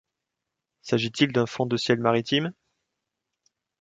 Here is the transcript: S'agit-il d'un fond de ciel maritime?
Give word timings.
S'agit-il 0.81 1.31
d'un 1.31 1.45
fond 1.45 1.67
de 1.67 1.77
ciel 1.77 1.99
maritime? 1.99 2.53